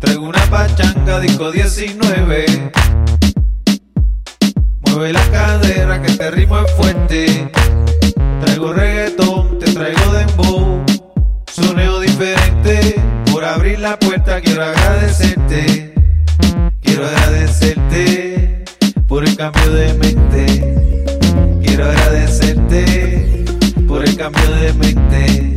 Traigo 0.00 0.28
una 0.28 0.44
pachanga, 0.46 1.20
disco 1.20 1.52
19. 1.52 2.72
Mueve 4.86 5.12
la 5.12 5.30
cadera 5.30 6.00
que 6.00 6.10
este 6.10 6.30
ritmo 6.30 6.58
es 6.58 6.72
fuerte. 6.72 7.50
Traigo 8.40 8.72
reggaetón, 8.72 9.58
te 9.58 9.70
traigo 9.72 10.12
dembow. 10.12 10.86
Soneo 11.52 12.00
diferente. 12.00 12.94
Por 13.30 13.44
abrir 13.44 13.78
la 13.80 13.98
puerta 13.98 14.40
quiero 14.40 14.64
agradecerte. 14.64 15.92
Quiero 16.80 17.06
agradecerte 17.06 18.64
por 19.06 19.28
el 19.28 19.36
cambio 19.36 19.70
de 19.70 19.92
mente. 19.94 20.76
Quiero 21.62 21.84
agradecerte 21.84 23.44
por 23.86 24.02
el 24.02 24.16
cambio 24.16 24.50
de 24.62 24.72
mente. 24.72 25.54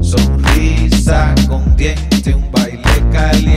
Sonrisa 0.00 1.36
con 1.48 1.76
diente, 1.76 2.34
un 2.34 2.50
baile 2.50 2.80
caliente. 3.12 3.49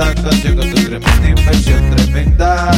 Tremenda 0.00 0.14
canción. 0.22 0.58
Esto 0.60 0.78
es 0.78 0.84
tremenda 0.84 1.28
inversión, 1.28 1.90
tremenda. 1.90 2.70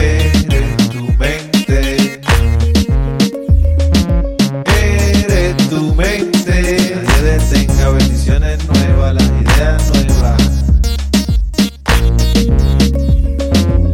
Eres 0.00 0.90
tu 0.90 1.04
mente. 1.18 2.20
Eres 4.66 5.56
tu 5.68 5.94
mente. 5.94 6.96
Nadie 7.04 7.22
detenga 7.22 7.90
bendiciones 7.90 8.58
nuevas, 8.68 9.14
las 9.14 9.30
ideas 9.42 9.92
nuevas. 9.92 10.64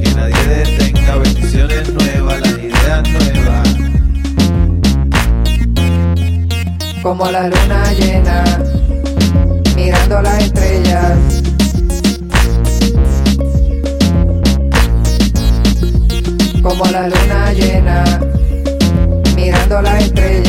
Que 0.02 0.14
nadie 0.14 0.42
detenga 0.48 1.16
bendiciones 1.16 1.92
nuevas, 1.92 2.40
las 2.40 2.58
ideas 2.58 3.02
nuevas. 3.10 3.68
como 7.02 7.30
la 7.30 7.48
luna 7.48 7.92
llena, 7.94 8.44
Como 16.78 16.92
la 16.92 17.08
luna 17.08 17.52
llena, 17.54 18.04
mirando 19.34 19.82
las 19.82 20.00
estrellas. 20.04 20.47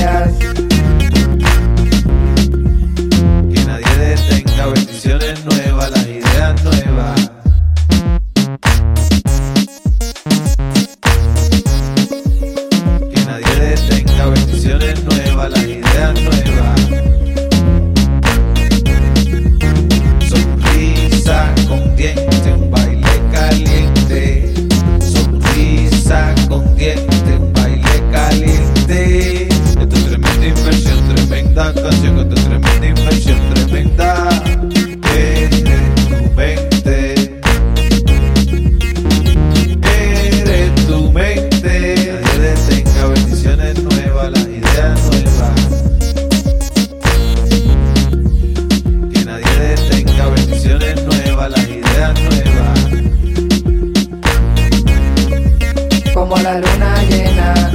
La 56.54 56.60
luna 56.60 57.04
llena, 57.04 57.72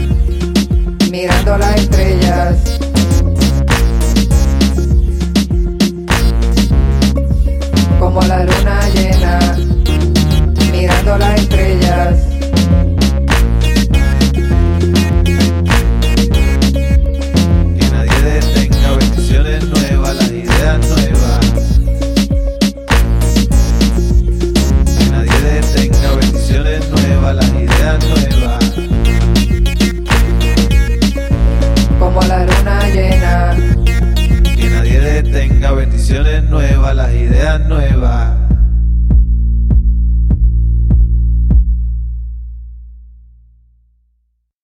mirando 1.08 1.56
las 1.58 1.76
estrellas. 1.76 2.83
nueva. 37.58 38.43